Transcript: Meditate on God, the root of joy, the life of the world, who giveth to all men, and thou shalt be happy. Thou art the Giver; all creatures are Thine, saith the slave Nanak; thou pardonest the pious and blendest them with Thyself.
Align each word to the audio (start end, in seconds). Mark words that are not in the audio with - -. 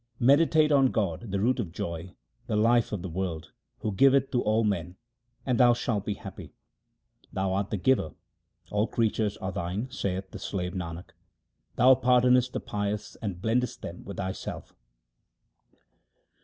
Meditate 0.19 0.71
on 0.71 0.87
God, 0.87 1.29
the 1.29 1.39
root 1.39 1.59
of 1.59 1.71
joy, 1.71 2.15
the 2.47 2.55
life 2.55 2.91
of 2.91 3.03
the 3.03 3.07
world, 3.07 3.51
who 3.81 3.91
giveth 3.91 4.31
to 4.31 4.41
all 4.41 4.63
men, 4.63 4.95
and 5.45 5.59
thou 5.59 5.73
shalt 5.75 6.05
be 6.07 6.15
happy. 6.15 6.55
Thou 7.31 7.53
art 7.53 7.69
the 7.69 7.77
Giver; 7.77 8.15
all 8.71 8.87
creatures 8.87 9.37
are 9.37 9.51
Thine, 9.51 9.91
saith 9.91 10.31
the 10.31 10.39
slave 10.39 10.73
Nanak; 10.73 11.13
thou 11.75 11.93
pardonest 11.93 12.53
the 12.53 12.59
pious 12.59 13.15
and 13.17 13.43
blendest 13.43 13.83
them 13.83 14.03
with 14.03 14.17
Thyself. 14.17 14.73